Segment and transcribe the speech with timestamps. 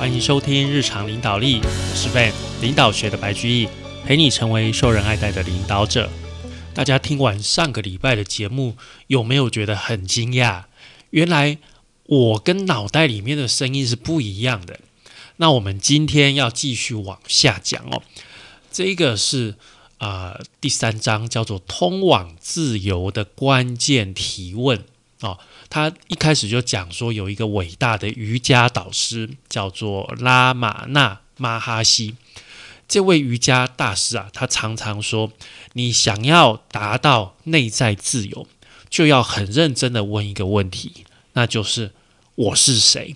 [0.00, 3.68] 欢迎收听日常领导力，我是 Ben，领导学的白居易，
[4.02, 6.10] 陪你成为受人爱戴的领导者。
[6.72, 8.78] 大家听完上个礼拜的节目，
[9.08, 10.64] 有没有觉得很惊讶？
[11.10, 11.58] 原来
[12.04, 14.80] 我跟脑袋里面的声音是不一样的。
[15.36, 18.02] 那我们今天要继续往下讲哦。
[18.72, 19.56] 这个是
[19.98, 24.82] 啊第三章，叫做“通往自由的关键提问”
[25.20, 25.38] 哦。
[25.68, 32.16] 他一开始就讲说，有一个伟大的瑜伽导师叫做拉玛那马哈西。
[32.88, 35.32] 这位瑜伽大师啊，他常常说，
[35.74, 38.48] 你想要达到内在自由，
[38.88, 41.92] 就要很认真的问一个问题，那就是
[42.34, 43.14] 我是谁？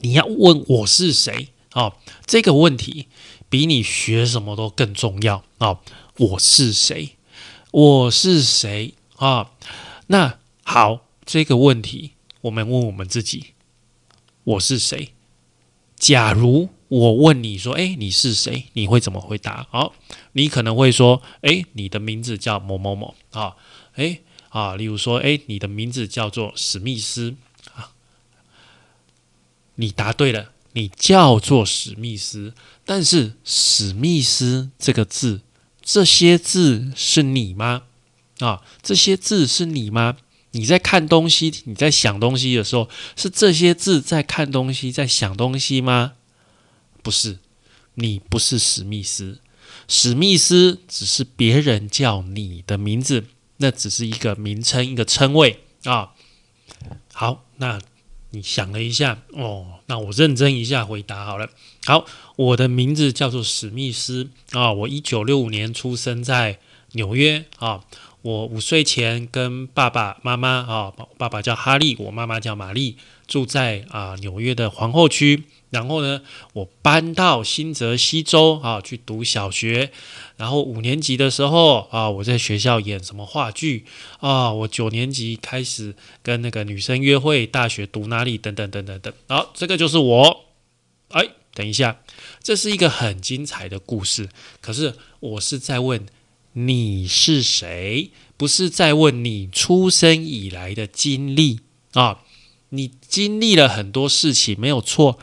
[0.00, 1.94] 你要问我是谁哦，
[2.26, 3.06] 这个问题
[3.48, 5.78] 比你学什么都更重要哦。
[6.16, 7.16] 我是谁？
[7.70, 9.52] 我是谁啊？
[10.08, 10.39] 那
[10.70, 11.06] 好。
[11.26, 13.54] 这个问题，我们问我们自己：
[14.44, 15.12] 我是谁？
[15.96, 19.66] 假如我问你说：“哎，你是谁？”你会怎么回答？
[19.70, 19.94] 好，
[20.32, 23.56] 你可能会说：“哎，你的名字叫某某某。”啊，
[23.94, 27.34] 哎啊，例如说：“哎，你的名字叫做史密斯。”
[27.74, 27.92] 啊，
[29.74, 32.54] 你答对了，你叫做史密斯。
[32.84, 35.42] 但是“史密斯”这个字，
[35.82, 37.82] 这些字是你吗？
[38.38, 40.16] 啊，这些字是你吗？
[40.52, 46.14] 你在看东西，你在想东西的时候，是这些字在看东西，在想东西吗？
[47.02, 47.38] 不是，
[47.94, 49.38] 你不是史密斯，
[49.86, 53.26] 史密斯只是别人叫你的名字，
[53.58, 56.10] 那只是一个名称，一个称谓啊。
[57.12, 57.80] 好，那
[58.30, 61.48] 你想了一下，哦，那我认真一下回答好了。
[61.84, 62.04] 好，
[62.36, 66.58] 我的名字叫做史密斯啊，我一九六五年出生在
[66.92, 67.84] 纽约啊。
[68.22, 75.44] 我五岁前跟爸爸妈妈啊，爸爸叫哈利，我妈妈叫玛丽，住在啊纽约的皇后区。
[75.70, 76.20] 然后呢，
[76.52, 79.90] 我搬到新泽西州啊去读小学。
[80.36, 83.86] 然后五年级的时候啊，我在学校演什么话剧
[84.18, 84.52] 啊。
[84.52, 89.14] 我九年级开始跟那个女生约会，大学读哪里等等等等等。
[89.28, 90.44] 好，这个就是我。
[91.08, 92.00] 哎，等一下，
[92.42, 94.28] 这是一个很精彩的故事。
[94.60, 96.04] 可是我是在问。
[96.52, 98.10] 你是谁？
[98.36, 101.60] 不是在问你出生以来的经历
[101.92, 102.22] 啊？
[102.70, 105.18] 你经历了很多事情，没有错。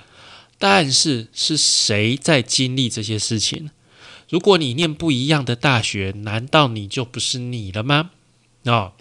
[0.60, 3.70] 但是是谁在经历这些事情？
[4.30, 8.12] 如果你念不一样的大学，难道你就不是你了吗？
[8.66, 8.94] 啊？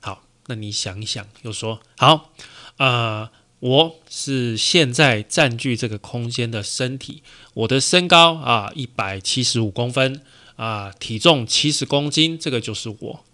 [0.00, 2.32] 好，那你想一想，又说好
[2.76, 7.22] 啊，我是现在占据这个空间的身体，
[7.54, 10.22] 我的身高啊，一百七十五公分。
[10.56, 13.24] 啊，体重七十公斤，这个就是我。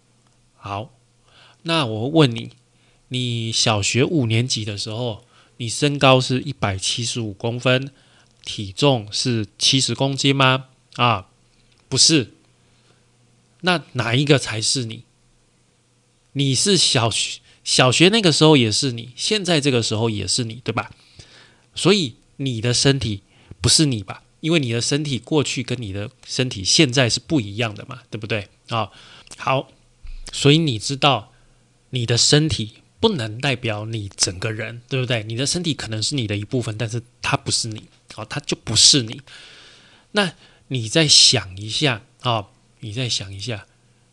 [0.57, 0.93] 好，
[1.63, 2.51] 那我问你，
[3.09, 5.25] 你小学五年级的时候，
[5.59, 7.93] 你身高是一百七十五公分，
[8.45, 10.67] 体重是七十公斤吗？
[10.97, 11.29] 啊，
[11.89, 12.33] 不是。
[13.63, 15.05] 那哪一个才是你？
[16.33, 20.91] 你是小学小学那个时候也是你，现在这个时候也是你，对吧？
[21.75, 23.23] 所以你的身体
[23.61, 24.23] 不是你吧？
[24.41, 28.91] 因为你的身体过去跟你的身体现在是不一样的嘛，对不对啊？
[29.37, 29.69] 好，
[30.33, 31.33] 所以你知道
[31.91, 35.23] 你的身体不能代表你整个人，对不对？
[35.25, 37.85] 你的身体可能是你的一部分，但是它不是你，
[38.15, 39.21] 好，它就不是你。
[40.13, 40.35] 那
[40.69, 42.49] 你再想一下啊，
[42.81, 43.67] 你再想一下，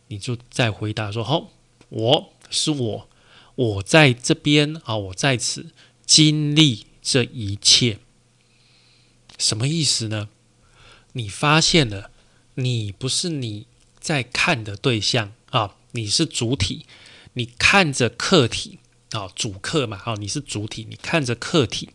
[0.08, 1.50] 你就再回答说：好，
[1.88, 3.08] 我是我，
[3.54, 5.66] 我在这边啊，我在此
[6.04, 7.98] 经历这一切。
[9.38, 10.28] 什么意思呢？
[11.12, 12.10] 你发现了，
[12.56, 13.66] 你不是你
[13.98, 16.84] 在看的对象啊，你是主体，
[17.32, 18.78] 你看着客体
[19.12, 21.88] 啊，主客嘛，啊，你是主体，你看着客体，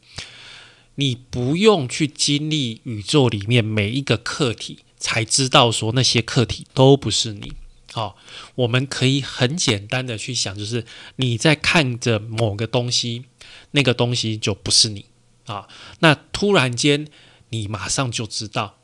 [0.95, 7.53] 你不用去经历宇宙里面每一个客体，才知道说那些客体都不是你。
[7.91, 8.17] 好，
[8.55, 10.85] 我们可以很简单的去想，就是
[11.17, 13.25] 你在看着某个东西，
[13.71, 15.05] 那个东西就不是你
[15.45, 15.67] 啊。
[15.99, 17.07] 那突然间。
[17.53, 18.79] 你马上就知道，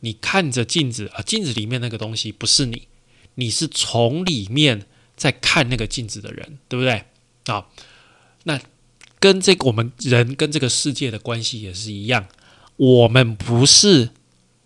[0.00, 2.88] 你看着镜子啊，镜子里面那个东西不是你，
[3.36, 4.86] 你是从里面
[5.16, 7.04] 在看那个镜子的人，对不对？
[7.46, 7.68] 啊，
[8.42, 8.60] 那
[9.20, 12.26] 跟这个我们人跟这个世界的关系也是一样，
[12.76, 14.10] 我们不是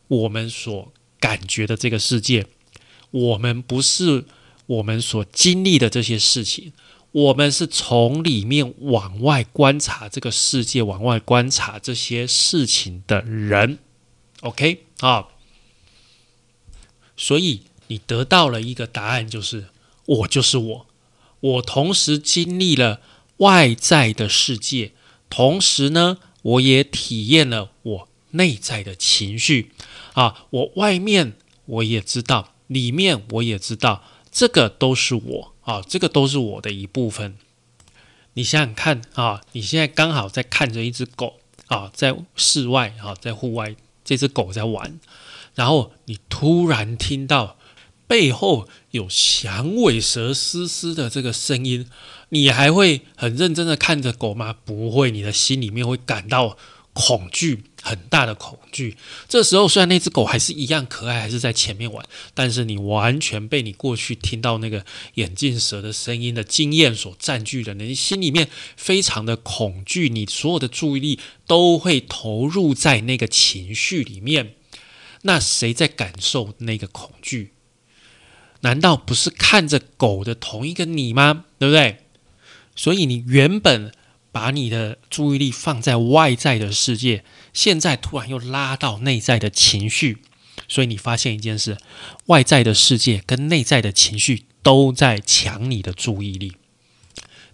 [0.09, 0.91] 我们所
[1.21, 2.47] 感觉的这个世界，
[3.11, 4.25] 我们不是
[4.65, 6.73] 我们所经历的这些事情。
[7.13, 13.79] 我们是从里面往外观察这个世界，往外观察这些事情的人
[14.41, 15.29] ，OK 啊？
[17.17, 19.67] 所以你得到了一个答案，就是
[20.07, 20.87] 我就是我。
[21.41, 23.01] 我同时经历了
[23.39, 24.93] 外在的世界，
[25.29, 29.73] 同时呢，我也体验了我内在的情绪
[30.15, 31.35] 啊，我外面
[31.67, 37.39] 我也知道，里面我也知道，这个都是我啊，这个都是我的一部分。
[38.35, 43.75] 你想想看啊，你现在刚好在看着一只狗啊，在室外啊，在户外，
[44.05, 45.01] 这只狗在玩，
[45.55, 47.57] 然后你突然听到
[48.07, 51.89] 背后有响尾蛇嘶嘶的这个声音，
[52.29, 54.55] 你还会很认真的看着狗吗？
[54.65, 56.59] 不会，你的心里面会感到
[56.93, 57.65] 恐惧。
[57.85, 58.97] 很大的恐惧。
[59.29, 71.19] 这时候，虽然那只狗还是一样可爱，还是在前面玩，但是你完全被你过去听到那个眼镜蛇的声音的经验所占据着，你心里面非常的恐惧，你所有的注意力
[71.49, 74.55] 都会投入在那个情绪里面。
[75.23, 77.55] 那谁在感受那个恐惧？
[78.61, 81.47] 难道不是看着狗的同一个你吗？
[81.59, 81.99] 对不对？
[82.77, 83.93] 所以你原本。
[84.33, 90.23] 把你的注意力放在外在的世界，现在突然又拉到内在的情绪，
[90.67, 91.77] 所以你发现一件事：
[92.27, 96.57] 外在的世界跟内在的情绪都在抢你的注意力。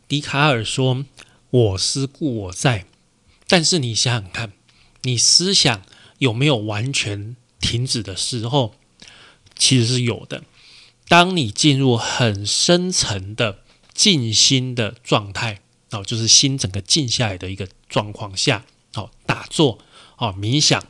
[0.06, 1.04] 笛卡尔说
[1.50, 2.86] ：“我思故我在。”
[3.48, 4.52] 但是你想想看，
[5.02, 5.82] 你思想
[6.19, 8.76] 有没有完全停止的时候？
[9.56, 10.44] 其实是有的。
[11.08, 15.60] 当你进入很深层的静心的状态。
[15.90, 18.64] 哦，就是心整个静下来的一个状况下，
[18.94, 19.79] 哦，打坐，
[20.19, 20.85] 哦，冥想，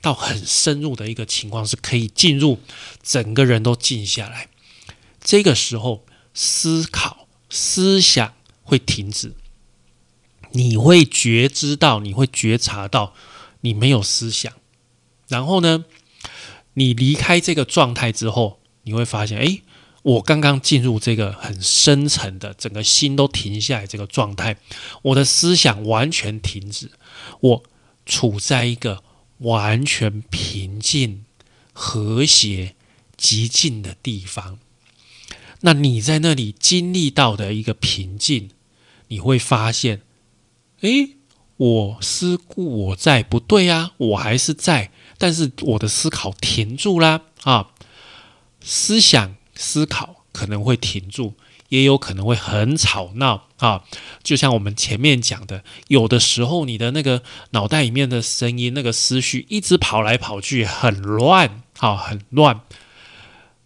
[0.00, 2.60] 到很深入的一个情况是可以进入，
[3.02, 4.48] 整个人都静下来。
[5.20, 9.34] 这个时候，思考、思想会停止，
[10.52, 13.14] 你会觉知到，你会觉察到
[13.62, 14.52] 你没有思想。
[15.26, 15.84] 然后呢，
[16.74, 19.62] 你离开这个状态之后，你会发现，哎。
[20.04, 24.58] 我刚刚进入这个很深层的，整个心都停下来这个状态，
[25.00, 26.90] 我的思想完全停止，
[27.40, 27.62] 我
[28.04, 29.02] 处在一个
[29.38, 31.24] 完全平静、
[31.72, 32.74] 和谐、
[33.16, 34.58] 极静的地方。
[35.60, 38.50] 那你在那里经历到的一个平静，
[39.08, 40.02] 你会发现，
[40.82, 41.16] 诶，
[41.56, 47.70] 我思故我在，不对啊，我还是在，但是我的思考停住啦啊，
[48.60, 49.36] 思想。
[49.64, 51.34] 思考可能会停住，
[51.70, 53.84] 也有可能会很吵闹啊！
[54.22, 62.60] 就像我们前面讲的，有的时候你的那个脑袋里面的声音、那个思绪一直跑来跑去，很乱，啊，很乱。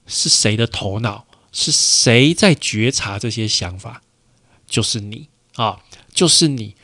[0.06, 1.26] 是谁的头脑？
[1.50, 4.02] 是谁在觉察这些想法？
[4.66, 5.80] 就是你啊，
[6.14, 6.76] 就是你。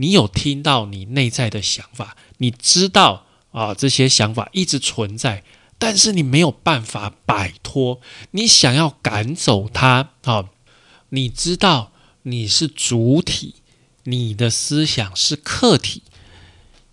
[0.00, 2.16] 你有听到你内在的想法？
[2.36, 5.42] 你知道啊，这些想法一直存在。
[5.78, 8.00] 但是你没有办法摆脱，
[8.32, 10.50] 你想要赶走它啊！
[11.10, 11.92] 你知道
[12.24, 13.54] 你是主体，
[14.02, 16.02] 你的思想是客体，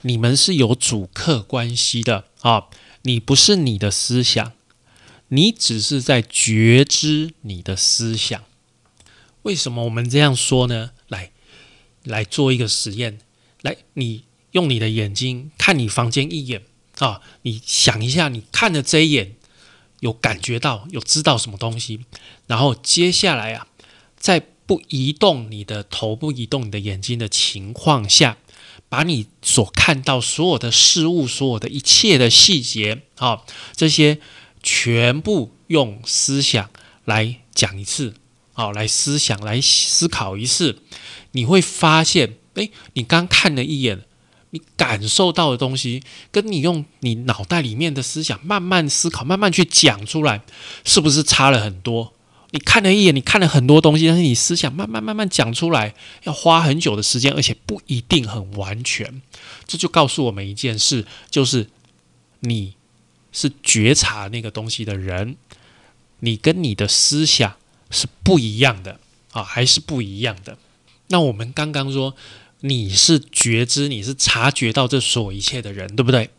[0.01, 2.67] 你们是有主客关系的啊！
[3.01, 4.53] 你不是你的思想，
[5.29, 8.43] 你只是在觉知你的思想。
[9.41, 10.91] 为什么我们这样说呢？
[11.07, 11.31] 来，
[12.03, 13.19] 来做一个实验，
[13.61, 16.63] 来，你用你的眼睛看你房间一眼。
[16.99, 19.35] 啊，你想一下，你看的这一眼，
[19.99, 22.05] 有感觉到，有知道什么东西？
[22.47, 23.67] 然后接下来啊，
[24.17, 28.37] 在不移动你的头、部移动你的眼睛的情况下，
[28.87, 33.43] 把你所看到所有的事物、所有的一切的细节，啊，
[33.75, 34.19] 这些
[34.63, 36.69] 全部用思想
[37.03, 38.15] 来讲一次，
[38.53, 40.79] 好，来思想来思考一次，
[41.31, 44.05] 你会发现，哎，你刚看了一眼。
[44.55, 50.41] 你感受到的东西，跟你用你脑袋里面的思想慢慢思考、慢慢去讲出来，
[50.85, 52.13] 是不是差了很多？
[52.51, 55.93] 你看了一眼，你看了很多东西，但是你思想慢慢慢慢讲出来，
[56.23, 59.21] 要花很久的时间，而且不一定很完全。
[59.67, 61.67] 这就告诉我们一件事，就是
[62.39, 62.75] 你
[63.33, 65.35] 是觉察那个东西的人，
[66.21, 67.55] 你跟你的思想
[67.91, 69.01] 是不一样的
[69.33, 70.57] 啊，还是不一样的。
[71.07, 72.15] 那我们刚刚说。
[72.67, 76.31] 你是觉知，你是察觉到这所有一切的人，对不对？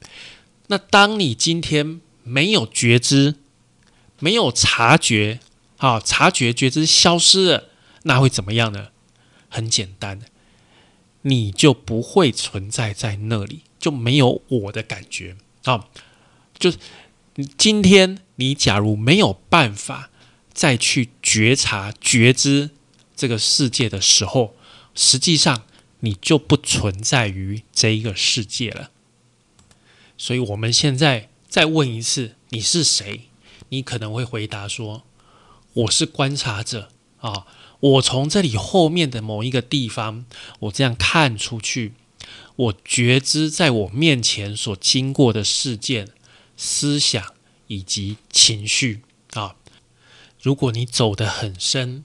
[0.66, 3.36] 那当你今天没有觉知，
[4.18, 5.38] 没有察觉，
[5.76, 7.68] 啊，察觉觉知消失了，
[8.02, 8.88] 那会怎么样呢？
[9.48, 10.20] 很简单，
[11.22, 15.86] 你就不会存在在那里，就没有我的感觉啊。
[16.58, 16.78] 就是
[17.56, 20.10] 今天你假如没有办法
[20.52, 22.70] 再去觉察觉知
[23.14, 24.56] 这个世界的时候，
[24.96, 25.62] 实际上。
[26.06, 28.92] 你就不存在于这一个世界了。
[30.16, 33.22] 所以，我们现在再问一次：你是谁？
[33.70, 35.02] 你可能会回答说
[35.74, 37.48] ：“我是观察者啊！
[37.80, 40.24] 我从这里后面的某一个地方，
[40.60, 41.94] 我这样看出去，
[42.54, 46.10] 我觉知在我面前所经过的事件、
[46.56, 47.34] 思想
[47.66, 49.56] 以及情绪啊。
[50.40, 52.04] 如果你走得很深，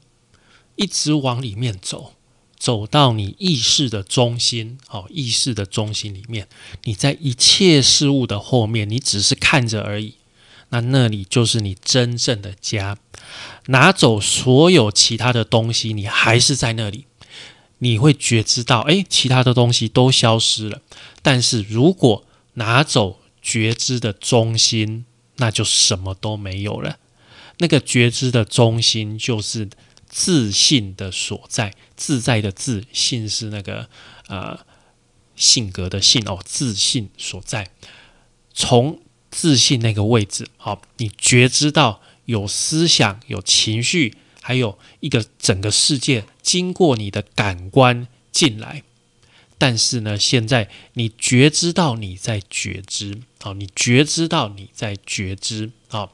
[0.76, 2.16] 一直往里面走，
[2.62, 6.48] 走到你意识的中心，哦，意识的中心里面，
[6.84, 10.14] 你在一切事物的后面，你只是看着而已。
[10.70, 13.00] 那那里就是你真正的家。
[13.66, 17.06] 拿走所有其他的东西，你还是在那里。
[17.80, 20.82] 你会觉知到，哎，其他的东西都消失了。
[21.24, 25.06] 但是如果拿走觉知的中心，
[25.38, 27.00] 那就什么都没有了。
[27.58, 29.68] 那个觉知的中心就是
[30.12, 33.88] 自信的所在，自在的自信是那个
[34.28, 34.60] 呃
[35.38, 37.72] 性格的性哦，自信所在。
[38.54, 39.00] 从
[39.32, 48.84] 自信那个位置，好，你觉知到有思想、有情绪，还有一个整个世界经过你的感官进来。
[49.58, 56.14] 但是呢，现在你觉知到你在觉知，好，你觉知到你在觉知，好，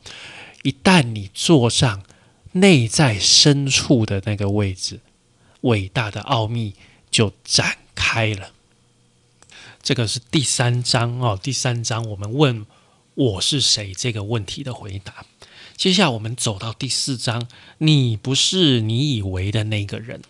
[0.61, 2.03] 一旦你坐上
[2.59, 4.99] 内在深处的那个位置，
[5.61, 6.73] 伟大的奥秘
[7.09, 8.51] 就展开了。
[9.81, 12.65] 这个是第三章哦，第三章我们问。
[13.15, 13.95] 我是谁？
[13.97, 15.25] 这个问题的回答。
[15.75, 17.47] 接下来我们走到第四章，
[17.79, 20.21] 你不是你以为的那个人。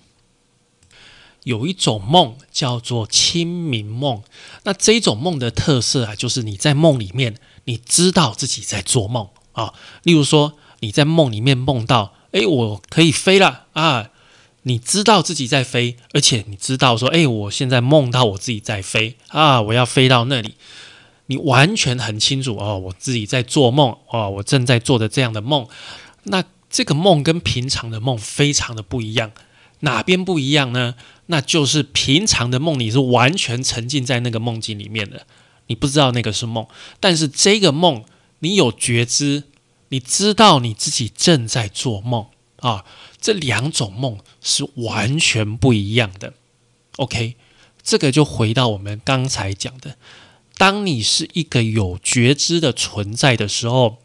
[1.43, 4.23] 有一种梦叫做清明梦，
[4.63, 9.73] 那这种梦的特色啊，就是你在梦里面，你知道自己在做梦啊。
[10.03, 14.09] 例如说，你在梦里面梦到，哎，我可以飞了啊，
[14.63, 20.55] 你知道自己在飞，而且你知道说，哎，我现在梦到我自己在飞啊，我要飞到那里。
[21.29, 25.67] 你完全很清楚哦，我自己在做梦哦，我正在做的这样的梦。
[26.23, 29.31] 那这个梦跟平常的梦非常的不一样，
[29.81, 30.95] 哪边不一样呢？
[31.25, 35.25] 那就是平常的梦你是完全沉浸在那个梦境里面的，
[35.67, 36.65] 你不知道那个是梦。
[37.01, 38.05] 但是这个梦
[38.39, 39.43] 你有觉知，
[39.89, 42.27] 你知道你自己正在做梦
[42.57, 42.85] 啊。
[43.19, 46.33] 这两种梦是完全不一样的。
[46.97, 47.35] OK，
[47.83, 49.97] 这个就回到我们刚才讲的。
[50.57, 53.97] 当你是一个有觉知的存在的时候，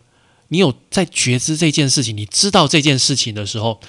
[0.48, 3.80] 你有在觉知这件事情，你知道这件事情的时候，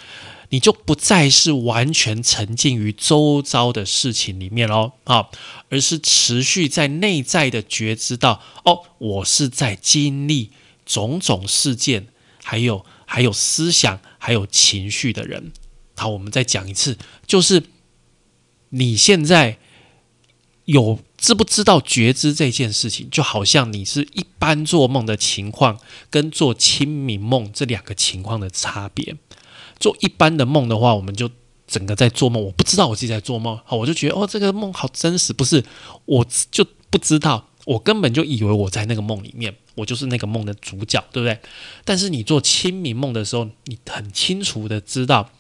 [0.50, 5.30] 你就不再是完全沉浸于周遭的事情里面喽啊，
[5.70, 10.52] 而是持续在内在的觉知到哦，我是在经历
[10.86, 12.08] 种种事件，
[12.44, 15.52] 还有还有思想，还有情绪的人。
[15.96, 17.64] 好，我们再讲一次，就是
[18.70, 19.60] 你现在
[20.66, 21.00] 有。
[21.24, 29.16] 知不知道觉知这件事情，就好像你是一般做梦的情况，跟做清明梦这两个情况的差别。
[29.80, 31.30] 做一般的梦的话，我们就
[31.66, 35.64] 整个在做梦，我不知道我自己在做梦，好，我就觉得哦，这个梦好真实，不是，
[36.04, 41.40] 我就不知道，我根本就以为我在那个梦里面，我就是那个梦的主角，对不对？
[41.86, 45.32] 但是你做清明梦的时候，你很清楚的知道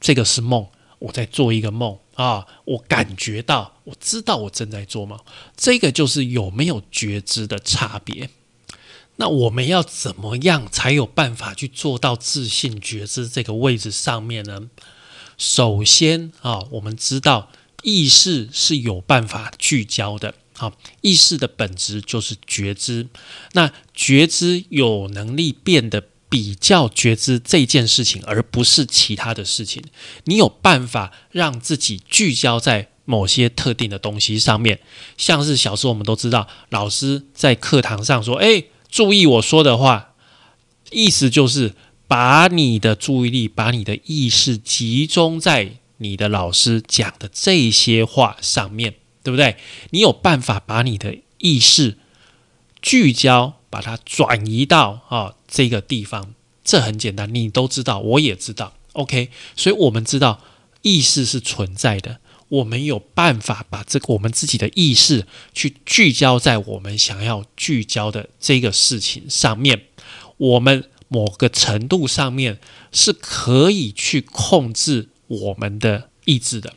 [0.00, 0.66] 这个是梦，
[0.98, 1.98] 我在做一个梦。
[2.14, 5.16] 啊，我感觉到，我知道我正在做梦，
[5.56, 8.28] 这个就是有没有觉知的差别。
[9.20, 14.68] 那我们要怎么样才有办法去做到自信觉知这个位置上面呢？
[15.36, 17.52] 首先啊，我们知道
[17.84, 20.34] 意识是有办法聚焦的。
[20.58, 23.08] 好，意识的本质就是觉知。
[23.52, 26.04] 那觉知有能力变得。
[26.30, 29.82] 比较觉知这件事情，而不是其他的事情。
[30.24, 34.78] 你有办法让自己聚焦在某些特定的东西上面，
[35.16, 40.16] 像是小时候我们都知道，老师在课堂上说：“哎，注意我说的话。”
[40.92, 41.74] 意思就是
[42.06, 48.96] 把你的注意力、把你的意识集中在你的老师讲的这些话上面，
[49.28, 49.56] 对不对？
[49.90, 51.98] 你有办法把你的意识
[52.80, 53.54] 聚焦。
[53.70, 56.32] 把它转移到啊这个地方，
[56.64, 59.28] 这很简单，你都知道，我也知道，OK。
[59.56, 60.40] 所以，我们知道
[60.80, 69.82] 意识是存在的，我们有办法把这个我们自己的意识去聚焦在我们想要聚焦的这个事情上面。
[70.38, 72.58] 我们某个程度上面
[72.90, 76.72] 是可以去控制我们的意志的，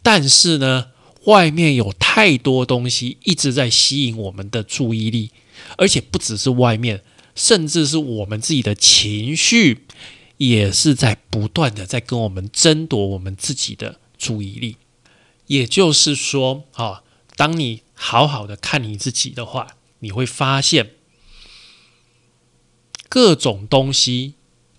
[0.00, 0.92] 但是呢，
[1.26, 5.30] 外面有太多东西一直在吸引我们的注意力。
[5.78, 7.02] 而且不只是外面，
[7.34, 9.86] 甚至是我们自己的情绪，
[10.36, 14.76] 也是在不断的在跟我们争夺我们自己的注意力。
[15.46, 17.02] 也就是说，啊，
[17.36, 20.92] 当你好好的看你自己的话，你会发现
[23.08, 24.34] 各种东西、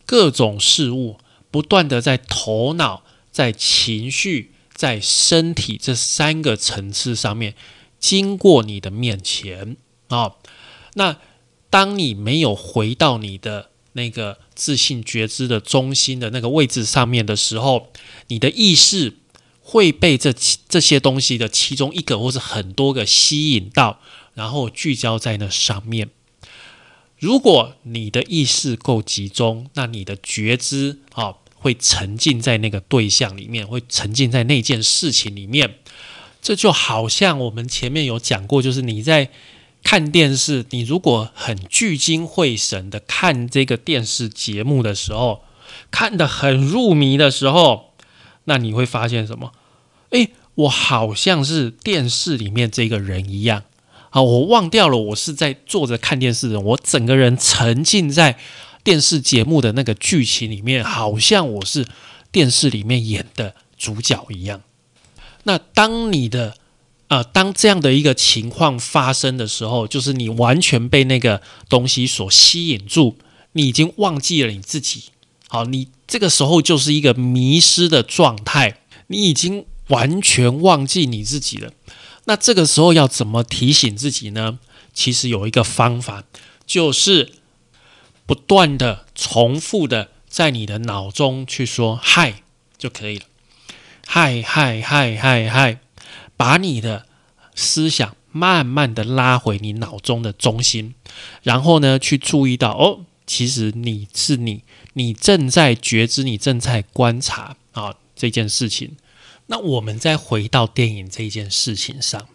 [0.06, 1.18] 各种事物，
[1.50, 7.56] 不断的在头脑、在情绪、在身体这三个层次上面，
[8.00, 9.76] 经过你的面前
[10.10, 10.36] 啊。
[10.94, 11.18] 那
[11.72, 17.92] 当你没有回到你的那个自信觉知的中心的那个位置上面的时候，
[18.28, 19.18] 你的意识
[19.62, 20.32] 会被这
[20.70, 24.00] 这些东西的其中一个或是很多个吸引到，
[24.36, 26.12] 然后聚焦在那上面。
[27.18, 31.34] 如果你的意识够集中，那你的觉知啊
[31.68, 35.76] 会沉浸在那个对象里面，会沉浸在那件事情里面。
[36.42, 39.30] 这就好像我们前面有讲过，就是你在
[39.84, 45.44] 看电视，你如果很聚精会神的看这个电视节目的时候，
[45.92, 47.92] 看得很入迷的时候，
[48.46, 49.52] 那你会发现什么？
[50.12, 53.64] 诶，我好像是电视里面这个人一样。
[54.12, 54.22] 啊！
[54.22, 58.38] 我忘掉了，我是在坐着看电视的，我整个人沉浸在
[58.88, 61.86] 电视节目的那个剧情里面，好像我是
[62.32, 64.62] 电视里面演的主角一样。
[65.44, 66.56] 那当你的
[67.10, 73.17] 呃，当这样的一个情况发生的时候，就是你完全被那个东西所吸引住，
[73.51, 75.10] 你已经忘记了你自己。
[75.50, 81.74] 好，你这个时候就是一个迷失的状态，你已经完全忘记你自己了。
[82.24, 84.60] 那这个时候要怎么提醒自己呢？
[84.94, 86.24] 其实有一个方法，
[86.65, 87.34] 就是
[88.28, 92.44] 不断的重复的在你的脑中去说“嗨”
[92.78, 93.26] 就可以了
[94.06, 95.80] ，“嗨嗨嗨嗨嗨”，
[96.38, 97.08] 把你的
[97.56, 100.94] 思想慢慢的拉回你脑中的中心，
[101.42, 108.98] 然后呢，去注意到哦，其实你是你，你正在觉知，你正在观察啊这件事情。
[109.48, 112.28] 那我们再回到电影这件事情上，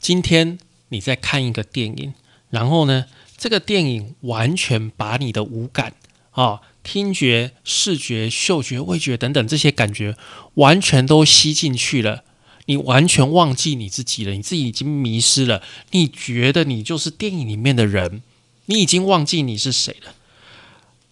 [0.00, 0.58] 今天
[0.90, 2.14] 你在看一个电影，
[2.48, 3.06] 然后呢，
[3.42, 5.94] 这个电影完全把你的五感
[6.30, 10.16] 啊，听觉、视觉、嗅觉、味觉等等这些感觉
[10.54, 12.22] 完全都吸进去了，
[12.66, 18.22] 你完全忘记你自己了，你自己已经迷失了，你觉得你就是电影里面的人，
[18.66, 20.14] 你已经忘记你是谁了，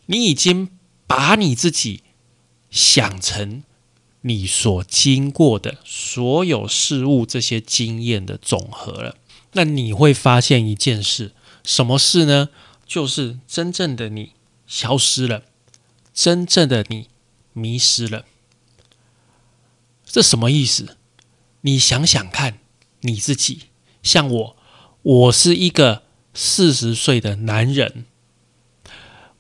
[0.07, 0.69] 你已经
[1.09, 2.05] 把你自己
[2.71, 3.65] 想成。
[4.21, 9.17] 你所经过的所有事物，这些经验的总和了，
[9.55, 11.33] 那你会发现一件事，
[11.71, 12.49] 什么事呢？
[12.85, 14.33] 就是真正的你
[14.67, 15.45] 消失了，
[16.13, 17.07] 真正的你
[17.53, 18.25] 迷失了。
[20.05, 20.97] 这什么意思？
[21.61, 22.59] 你想想看，
[23.03, 23.67] 你自己，
[24.03, 24.57] 像我，
[25.03, 26.03] 我是一个
[26.35, 28.07] 四十岁的男人，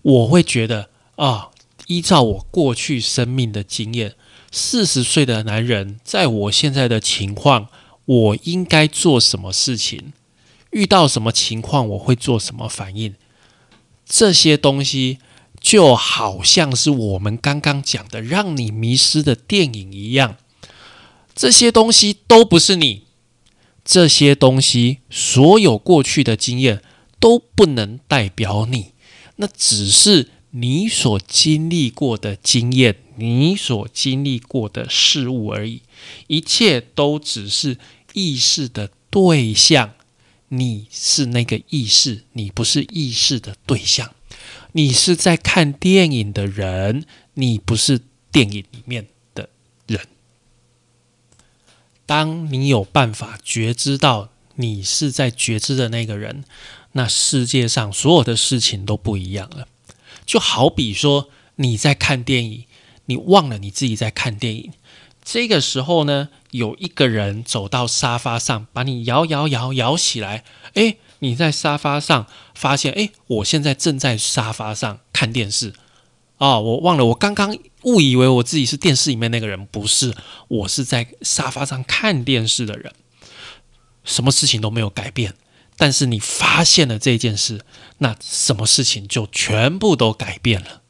[0.00, 1.50] 我会觉得啊，
[1.88, 4.14] 依照我过去生命的经验。
[4.52, 7.66] 四十岁的男人，在我现在的情况，
[8.04, 10.12] 我应该做什么事情？
[10.70, 13.14] 遇到什么情况，我会做什么反应？
[14.04, 15.18] 这些东西
[15.60, 20.36] 就好像是我们刚刚讲的让你迷失的电影一样。
[21.34, 23.04] 这些东西都不是你，
[23.84, 26.82] 这些东西所有过去的经验
[27.18, 28.92] 都不能代表你，
[29.36, 32.96] 那只是你所经历过的经验。
[33.16, 35.82] 你所经历过的事物而已，
[36.26, 37.76] 一切都只是
[38.14, 39.92] 意识的对象。
[40.50, 44.14] 你是那个意识，你不是意识的对象。
[44.72, 49.48] 你是在看电影的人，你不是电影里面的
[49.86, 50.06] 人。
[52.06, 56.44] 当你有办法觉知到你是在觉知的那个人，
[56.92, 59.66] 那世界上所有的事情都不一样了。
[60.24, 62.64] 就好比说你在看电影。
[63.06, 64.72] 你忘了你自己在看电影，
[65.22, 70.44] 这个时候呢，有一个人走到沙发上，把你摇摇摇摇起来。
[70.74, 75.74] 诶，你在沙发上发现，诶，我现在正在沙发上看电视。
[76.38, 80.14] 哦，我忘了，我刚刚误以为我自己是电视里面那个人，不是，
[80.48, 82.92] 我是在沙发上看电视的人。
[84.04, 85.34] 什么事情都没有改变，
[85.76, 87.60] 但是你发现了这件事，
[87.98, 90.80] 那什么事情就全部都改变了，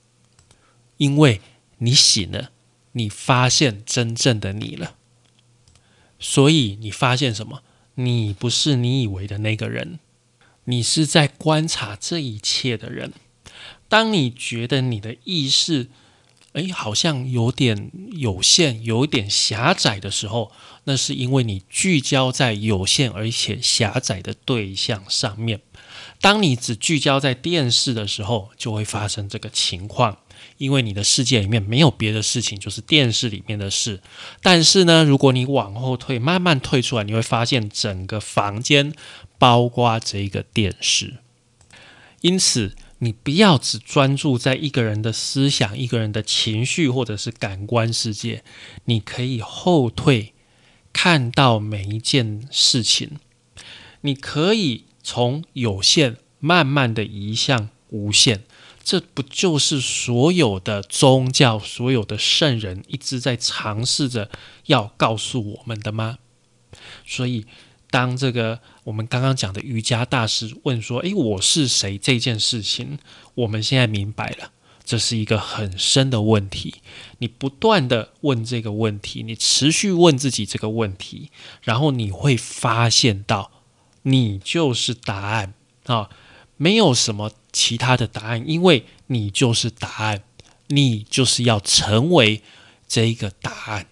[0.96, 1.40] 因为。
[1.82, 2.50] 你醒了，
[2.92, 4.94] 你发现真正的你了，
[6.18, 7.62] 所以你发现什么？
[7.94, 9.98] 你不是你以为的那个人，
[10.64, 13.12] 你是在观察这一切的人。
[13.88, 15.88] 当你觉得你的意识，
[16.52, 20.50] 哎，好像有点有限、有点狭窄的时候，
[20.84, 25.60] 那是因为你聚焦在有限而且狭窄的对象上面。
[26.20, 30.18] 当你只聚焦在电视的时候，就会发生这个情况。
[30.60, 34.02] 因为你的世界里面没有别的事情，就是电视里面的事。
[34.42, 38.92] 但是呢，如果你往后退，慢慢退出来，你会发现整个房间
[39.38, 41.14] 包括这个电视。
[42.20, 48.44] 因此，你不要只专注在一个人的思想、一个人的情绪或者是感官世界，
[48.84, 50.34] 你可以后退，
[50.92, 53.12] 看到每一件事情，
[54.02, 58.42] 你可以从有限慢慢的移向无限。
[58.82, 64.30] 这不就是所有的宗教、所有的圣人一直在尝试着
[64.66, 66.18] 要告诉我们的吗？
[67.06, 67.46] 所以，
[67.90, 72.98] 当这个我们刚刚讲的瑜伽大师问说：“诶，我是谁？”这件事情，
[73.34, 74.52] 我们现在明白了，
[74.84, 76.76] 这是一个很深的问题。
[77.18, 81.30] 你不断的问这个问题，你持续问自己这个问题，
[81.62, 83.50] 然后你会发现到，
[84.02, 85.54] 你就是答案
[85.86, 86.08] 啊！
[86.62, 90.22] 没有什么其他的答案，因为你就是答案，
[90.66, 92.42] 你就是要成为
[92.86, 93.86] 这一个答案。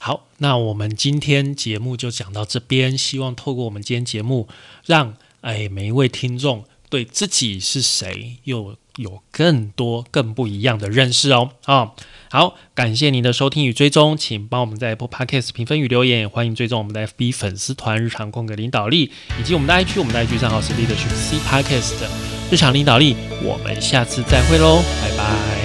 [0.00, 4.48] 好，那我们今天节目就讲到这边，希望透过我们今天节目，
[4.86, 11.50] 让哎每一位听众对自己是谁又有更多更不一样的认识哦。
[11.64, 11.92] 啊，
[12.30, 22.08] 好，感谢您的收听与追踪，请帮我们在 Apple Podcast 评分与留言，欢迎追踪我们的 FB 粉丝团日常空格领导力，以及我们的 IG，我们的 IG 账号是 Leadership C Podcast 的
[22.50, 23.16] 日常领导力。
[23.42, 25.61] 我们下次再会喽，拜拜。